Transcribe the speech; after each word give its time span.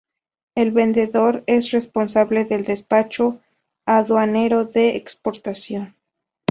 El 0.55 0.71
vendedor 0.71 1.43
es 1.45 1.69
responsable 1.69 2.43
del 2.45 2.63
despacho 2.65 3.39
aduanero 3.85 4.65
de 4.65 4.95
exportación. 4.95 5.95